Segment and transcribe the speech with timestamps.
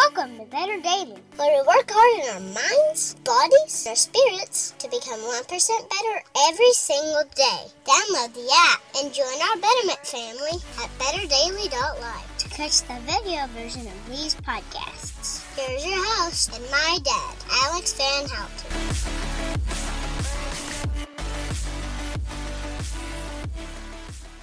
[0.00, 4.72] Welcome to Better Daily, where we work hard in our minds, bodies, and our spirits
[4.78, 7.68] to become 1% better every single day.
[7.84, 13.86] Download the app and join our Betterment family at betterdaily.live to catch the video version
[13.86, 15.44] of these podcasts.
[15.54, 17.34] Here's your host and my dad,
[17.66, 19.19] Alex Van Houten.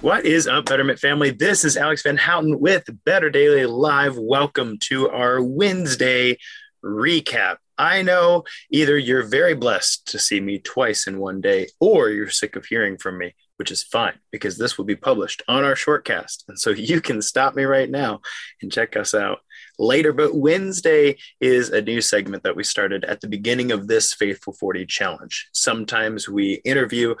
[0.00, 1.32] What is up, Betterment family?
[1.32, 4.16] This is Alex Van Houten with Better Daily Live.
[4.16, 6.38] Welcome to our Wednesday
[6.84, 7.56] recap.
[7.76, 12.30] I know either you're very blessed to see me twice in one day, or you're
[12.30, 15.74] sick of hearing from me, which is fine because this will be published on our
[15.74, 16.44] shortcast.
[16.46, 18.20] And so you can stop me right now
[18.62, 19.40] and check us out
[19.80, 20.12] later.
[20.12, 24.52] But Wednesday is a new segment that we started at the beginning of this Faithful
[24.52, 25.48] 40 challenge.
[25.52, 27.16] Sometimes we interview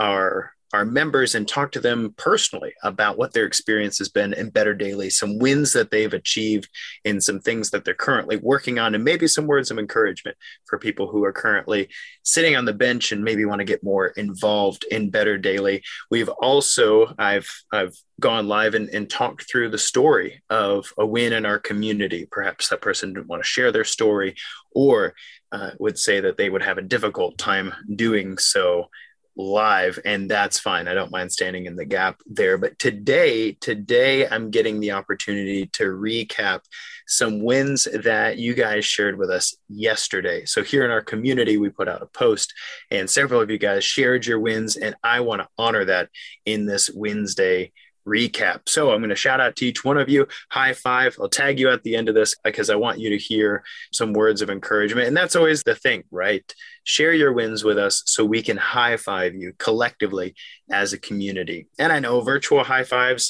[0.00, 4.50] our our members and talk to them personally about what their experience has been in
[4.50, 6.68] Better Daily, some wins that they've achieved,
[7.04, 10.36] and some things that they're currently working on, and maybe some words of encouragement
[10.66, 11.88] for people who are currently
[12.24, 15.82] sitting on the bench and maybe want to get more involved in Better Daily.
[16.10, 21.32] We've also I've I've gone live and, and talked through the story of a win
[21.32, 22.26] in our community.
[22.30, 24.34] Perhaps that person didn't want to share their story
[24.72, 25.14] or
[25.52, 28.88] uh, would say that they would have a difficult time doing so
[29.36, 30.88] live and that's fine.
[30.88, 32.58] I don't mind standing in the gap there.
[32.58, 36.60] But today today i'm getting the opportunity to recap
[37.06, 40.44] some wins that you guys shared with us yesterday.
[40.44, 42.52] So here in our community we put out a post
[42.90, 46.08] and several of you guys shared your wins and i want to honor that
[46.44, 47.72] in this wednesday
[48.06, 48.68] recap.
[48.68, 50.26] So I'm going to shout out to each one of you.
[50.50, 51.16] High five.
[51.20, 54.12] I'll tag you at the end of this because I want you to hear some
[54.12, 55.08] words of encouragement.
[55.08, 56.44] And that's always the thing, right?
[56.84, 60.34] Share your wins with us so we can high five you collectively
[60.70, 61.68] as a community.
[61.78, 63.28] And I know virtual high fives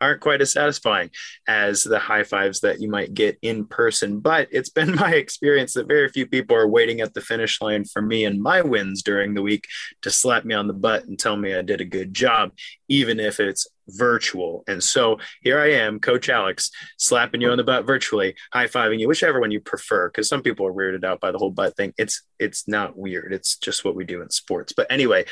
[0.00, 1.10] aren't quite as satisfying
[1.46, 4.20] as the high fives that you might get in person.
[4.20, 7.84] But it's been my experience that very few people are waiting at the finish line
[7.84, 9.66] for me and my wins during the week
[10.02, 12.52] to slap me on the butt and tell me I did a good job,
[12.88, 13.66] even if it's
[13.96, 14.64] virtual.
[14.66, 18.98] And so here I am, Coach Alex, slapping you on the butt virtually, high fiving
[18.98, 21.76] you, whichever one you prefer, because some people are weirded out by the whole butt
[21.76, 21.92] thing.
[21.98, 23.32] It's it's not weird.
[23.32, 24.72] It's just what we do in sports.
[24.76, 25.24] But anyway,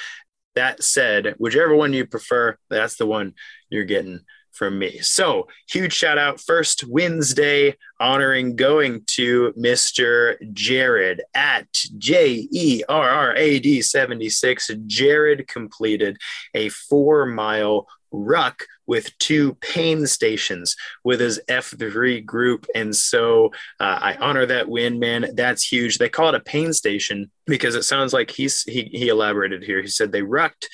[0.54, 3.34] that said, whichever one you prefer, that's the one
[3.70, 4.20] you're getting
[4.58, 4.98] from me.
[4.98, 10.36] So, huge shout out first Wednesday honoring going to Mr.
[10.52, 14.70] Jared at J E R R A D 76.
[14.86, 16.18] Jared completed
[16.54, 22.66] a four mile ruck with two pain stations with his F3 group.
[22.74, 23.46] And so
[23.80, 25.30] uh, I honor that win, man.
[25.34, 25.98] That's huge.
[25.98, 29.82] They call it a pain station because it sounds like he's, he, he elaborated here.
[29.82, 30.68] He said they rucked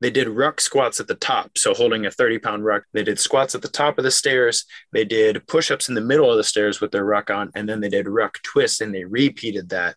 [0.00, 1.56] they did ruck squats at the top.
[1.56, 4.64] So holding a 30 pound ruck, they did squats at the top of the stairs.
[4.92, 7.50] They did push ups in the middle of the stairs with their ruck on.
[7.54, 9.96] And then they did ruck twists and they repeated that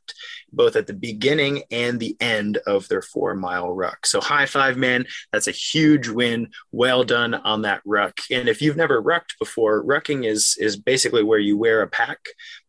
[0.53, 4.05] both at the beginning and the end of their four mile ruck.
[4.05, 5.07] So high five, man.
[5.33, 6.51] That's a huge win.
[6.71, 8.17] Well done on that ruck.
[8.31, 12.19] And if you've never rucked before, rucking is, is basically where you wear a pack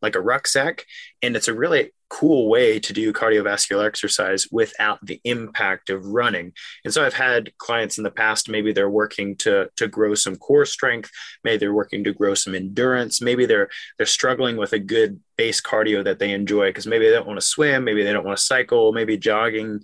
[0.02, 0.84] like a rucksack.
[1.22, 6.52] And it's a really cool way to do cardiovascular exercise without the impact of running.
[6.84, 10.36] And so I've had clients in the past, maybe they're working to, to grow some
[10.36, 11.10] core strength,
[11.44, 15.60] maybe they're working to grow some endurance, maybe they're they're struggling with a good base
[15.60, 18.38] cardio that they enjoy because maybe they don't want to swim, maybe they don't want
[18.38, 19.80] to cycle, maybe jogging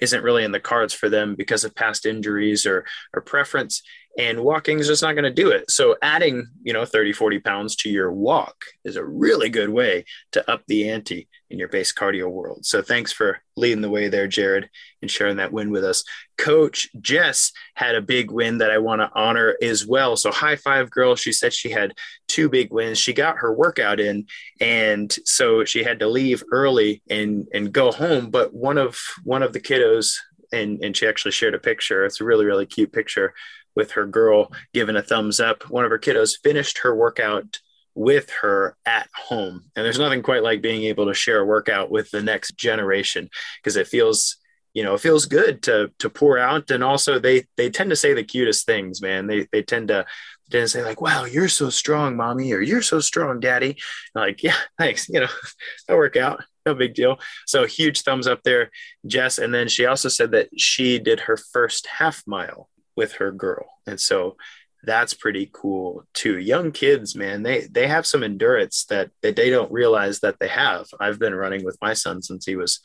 [0.00, 2.84] isn't really in the cards for them because of past injuries or
[3.14, 3.82] or preference
[4.18, 5.70] and walking is just not going to do it.
[5.70, 10.04] So adding you know 30 40 pounds to your walk is a really good way
[10.32, 12.64] to up the ante in your base cardio world.
[12.64, 14.70] So thanks for leading the way there jared
[15.02, 16.04] and sharing that win with us.
[16.38, 20.16] Coach jess had a big win that i want to honor as well.
[20.16, 21.16] So high five girl.
[21.16, 21.94] She said she had
[22.28, 22.98] two big wins.
[22.98, 24.26] She got her workout in
[24.60, 28.30] and so she had to leave early and and go home.
[28.30, 30.16] But one of one of the kiddos
[30.52, 32.04] and and she actually shared a picture.
[32.04, 33.34] It's a really really cute picture
[33.76, 35.68] with her girl giving a thumbs up.
[35.70, 37.60] One of her kiddos finished her workout
[37.94, 39.64] with her at home.
[39.76, 43.30] And there's nothing quite like being able to share a workout with the next generation
[43.58, 44.36] because it feels
[44.74, 46.70] you know, it feels good to to pour out.
[46.72, 49.28] And also they they tend to say the cutest things, man.
[49.28, 50.04] They they tend to
[50.50, 53.76] tend to say, like, wow, you're so strong, mommy, or you're so strong, daddy.
[54.14, 55.08] like, yeah, thanks.
[55.08, 55.28] You know,
[55.88, 56.42] that work out.
[56.66, 57.20] No big deal.
[57.46, 58.70] So huge thumbs up there,
[59.06, 59.38] Jess.
[59.38, 63.66] And then she also said that she did her first half mile with her girl.
[63.86, 64.36] And so
[64.82, 66.38] that's pretty cool too.
[66.38, 70.48] Young kids, man, they they have some endurance that, that they don't realize that they
[70.48, 70.86] have.
[71.00, 72.80] I've been running with my son since he was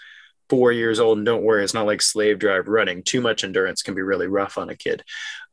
[0.50, 3.03] four years old, and don't worry, it's not like slave drive running.
[3.03, 5.03] Too much endurance can be really rough on a kid.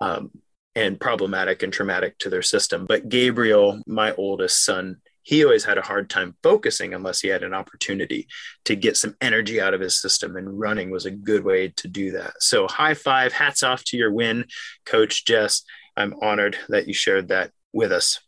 [0.01, 0.31] Um,
[0.75, 2.85] and problematic and traumatic to their system.
[2.87, 7.43] But Gabriel, my oldest son, he always had a hard time focusing unless he had
[7.43, 8.29] an opportunity
[8.65, 11.89] to get some energy out of his system and running was a good way to
[11.89, 12.35] do that.
[12.39, 14.45] So high five hats off to your win
[14.85, 15.63] coach jess.
[15.97, 18.21] I'm honored that you shared that with us.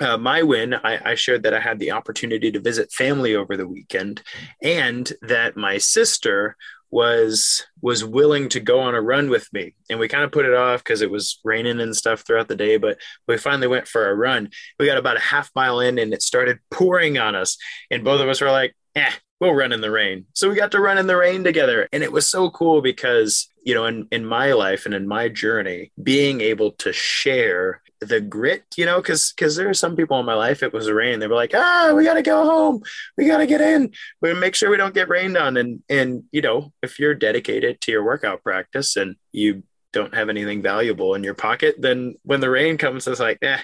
[0.00, 3.56] Uh, my win, I, I, shared that I had the opportunity to visit family over
[3.56, 4.22] the weekend,
[4.62, 6.56] and that my sister
[6.90, 9.74] was was willing to go on a run with me.
[9.90, 12.56] And we kind of put it off because it was raining and stuff throughout the
[12.56, 14.50] day but we finally went for a run.
[14.78, 17.56] We got about a half mile in and it started pouring on us.
[17.90, 20.24] And both of us were like eh we'll run in the rain.
[20.32, 21.88] So we got to run in the rain together.
[21.92, 25.28] And it was so cool because you know in, in my life and in my
[25.28, 30.18] journey being able to share the grit, you know, because because there are some people
[30.20, 30.62] in my life.
[30.62, 31.18] It was rain.
[31.18, 32.82] They were like, ah, we gotta go home.
[33.16, 33.92] We gotta get in.
[34.20, 35.56] We make sure we don't get rained on.
[35.56, 39.62] And and you know, if you're dedicated to your workout practice and you
[39.92, 43.60] don't have anything valuable in your pocket, then when the rain comes, it's like, eh,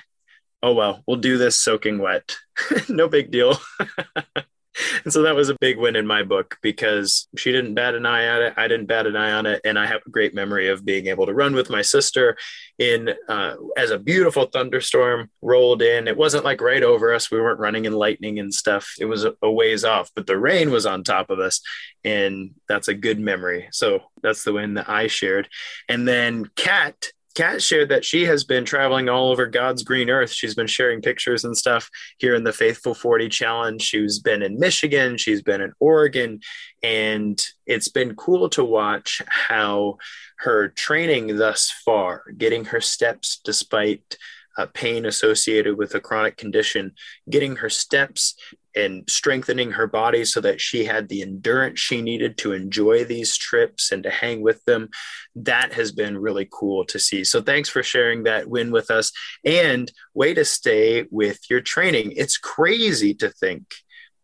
[0.63, 2.37] oh well, we'll do this soaking wet.
[2.89, 3.57] no big deal.
[5.05, 8.07] and so that was a big win in my book because she didn't bat an
[8.07, 8.55] eye at it.
[8.57, 9.61] I didn't bat an eye on it.
[9.65, 12.37] And I have a great memory of being able to run with my sister
[12.79, 16.09] in uh, as a beautiful thunderstorm rolled in.
[16.09, 17.31] It wasn't like right over us.
[17.31, 18.95] We weren't running in lightning and stuff.
[18.99, 21.61] It was a, ways off, but the rain was on top of us.
[22.05, 23.69] And that's a good memory.
[23.73, 25.49] So that's the win that I shared.
[25.89, 30.31] And then Kat Kat shared that she has been traveling all over God's green earth.
[30.31, 31.89] She's been sharing pictures and stuff
[32.19, 33.81] here in the Faithful 40 Challenge.
[33.81, 36.41] She's been in Michigan, she's been in Oregon,
[36.83, 39.97] and it's been cool to watch how
[40.39, 44.17] her training thus far, getting her steps despite
[44.59, 46.93] uh, pain associated with a chronic condition,
[47.31, 48.35] getting her steps
[48.75, 53.37] and strengthening her body so that she had the endurance she needed to enjoy these
[53.37, 54.89] trips and to hang with them.
[55.35, 57.25] That has been really cool to see.
[57.25, 59.13] So thanks for sharing that win with us
[59.45, 62.13] and way to stay with your training.
[62.17, 63.65] It's crazy to think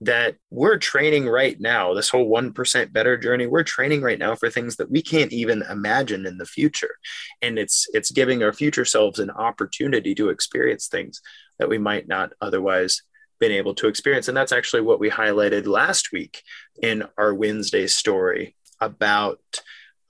[0.00, 4.48] that we're training right now, this whole 1% better journey, we're training right now for
[4.48, 6.94] things that we can't even imagine in the future.
[7.42, 11.20] And it's it's giving our future selves an opportunity to experience things
[11.58, 13.02] that we might not otherwise
[13.40, 14.28] been able to experience.
[14.28, 16.42] And that's actually what we highlighted last week
[16.82, 19.40] in our Wednesday story about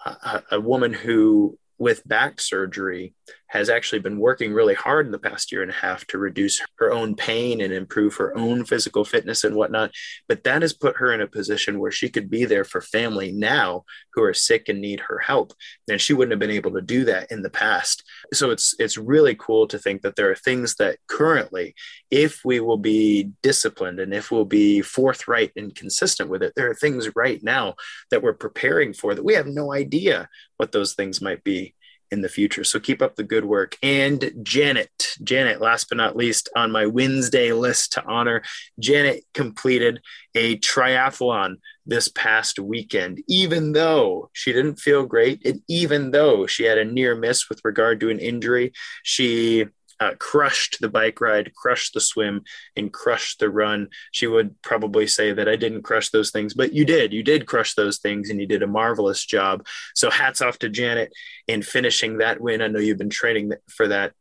[0.04, 3.14] a, a woman who with back surgery
[3.46, 6.60] has actually been working really hard in the past year and a half to reduce
[6.78, 9.92] her own pain and improve her own physical fitness and whatnot.
[10.28, 13.30] But that has put her in a position where she could be there for family
[13.30, 15.52] now who are sick and need her help.
[15.88, 18.02] And she wouldn't have been able to do that in the past.
[18.32, 21.74] So it's it's really cool to think that there are things that currently,
[22.10, 26.70] if we will be disciplined and if we'll be forthright and consistent with it, there
[26.70, 27.74] are things right now
[28.10, 31.74] that we're preparing for that we have no idea what those things might be
[32.10, 32.64] in the future.
[32.64, 33.76] So keep up the good work.
[33.82, 38.42] And Janet, Janet, last but not least, on my Wednesday list to honor,
[38.78, 40.00] Janet completed
[40.34, 41.56] a triathlon
[41.88, 45.44] this past weekend, even though she didn't feel great.
[45.44, 49.66] And even though she had a near miss with regard to an injury, she
[50.00, 52.42] uh, crushed the bike ride, crushed the swim,
[52.76, 53.88] and crushed the run.
[54.12, 57.12] She would probably say that I didn't crush those things, but you did.
[57.12, 59.66] You did crush those things, and you did a marvelous job.
[59.94, 61.12] So hats off to Janet
[61.48, 62.62] in finishing that win.
[62.62, 64.12] I know you've been training for that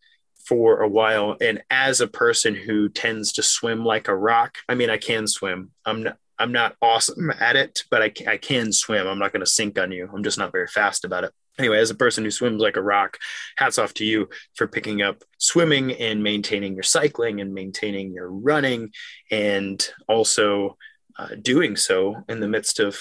[0.48, 4.76] for a while, and as a person who tends to swim like a rock, I
[4.76, 5.72] mean, I can swim.
[5.86, 6.18] I'm not.
[6.40, 9.08] I'm not awesome at it, but I, I can swim.
[9.08, 10.10] I'm not going to sink on you.
[10.14, 11.34] I'm just not very fast about it.
[11.58, 13.18] anyway, as a person who swims like a rock,
[13.58, 18.30] hats off to you for picking up swimming and maintaining your cycling and maintaining your
[18.30, 18.92] running,
[19.32, 20.78] and also
[21.18, 23.00] uh, doing so in the midst of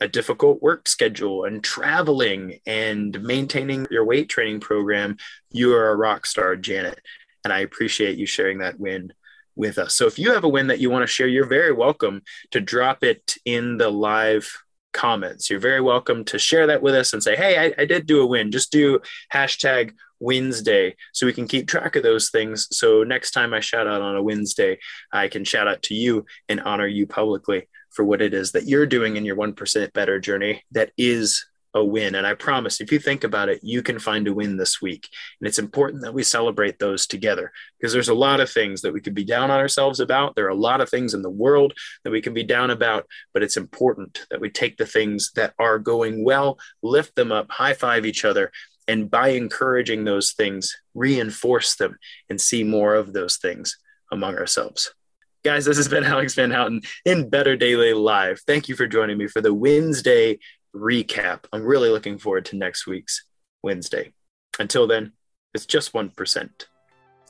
[0.00, 5.16] a difficult work schedule and traveling and maintaining your weight training program.
[5.50, 7.00] You are a rock star, Janet.
[7.44, 9.12] And I appreciate you sharing that win
[9.56, 9.94] with us.
[9.94, 12.60] So if you have a win that you want to share, you're very welcome to
[12.60, 14.50] drop it in the live
[14.92, 15.50] comments.
[15.50, 18.22] You're very welcome to share that with us and say, hey, I, I did do
[18.22, 18.50] a win.
[18.50, 19.00] Just do
[19.32, 22.68] hashtag Wednesday so we can keep track of those things.
[22.70, 24.78] So next time I shout out on a Wednesday,
[25.12, 28.66] I can shout out to you and honor you publicly for what it is that
[28.66, 32.14] you're doing in your 1% better journey that is a win.
[32.14, 35.08] And I promise, if you think about it, you can find a win this week.
[35.40, 38.92] And it's important that we celebrate those together because there's a lot of things that
[38.92, 40.36] we could be down on ourselves about.
[40.36, 43.06] There are a lot of things in the world that we can be down about,
[43.32, 47.50] but it's important that we take the things that are going well, lift them up,
[47.50, 48.52] high five each other.
[48.86, 51.98] And by encouraging those things, reinforce them
[52.30, 53.78] and see more of those things
[54.12, 54.94] among ourselves.
[55.42, 58.40] Guys, this has been Alex Van Houten in Better Daily Live.
[58.46, 60.38] Thank you for joining me for the Wednesday
[60.74, 61.44] recap.
[61.52, 63.24] I'm really looking forward to next week's
[63.62, 64.12] Wednesday.
[64.58, 65.12] Until then,
[65.54, 66.50] it's just 1%.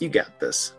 [0.00, 0.72] You got this.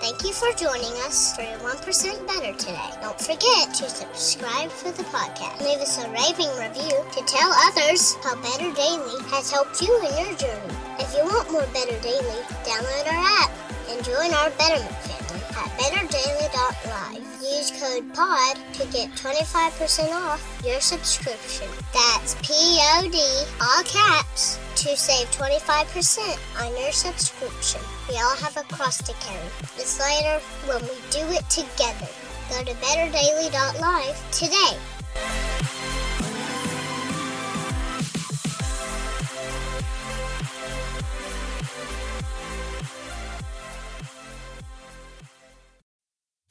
[0.00, 2.90] Thank you for joining us for your 1% Better today.
[3.00, 5.60] Don't forget to subscribe for the podcast.
[5.62, 10.26] Leave us a raving review to tell others how Better Daily has helped you in
[10.26, 10.74] your journey.
[10.98, 13.50] If you want more Better Daily, download our app
[13.90, 15.21] and join our Betterment family
[15.56, 17.22] at betterdaily.live.
[17.42, 21.68] Use code POD to get 25% off your subscription.
[21.92, 23.18] That's P O D,
[23.60, 27.80] all caps, to save 25% on your subscription.
[28.08, 29.48] We all have a cross to carry.
[29.76, 32.08] It's lighter when we do it together.
[32.50, 35.51] Go to betterdaily.live today.